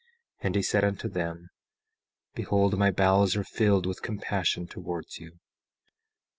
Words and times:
17:6 0.39 0.45
And 0.47 0.55
he 0.55 0.61
said 0.63 0.83
unto 0.83 1.07
them: 1.07 1.51
Behold, 2.33 2.75
my 2.75 2.89
bowels 2.89 3.35
are 3.35 3.43
filled 3.43 3.85
with 3.85 4.01
compassion 4.01 4.65
towards 4.65 5.19
you. 5.19 5.37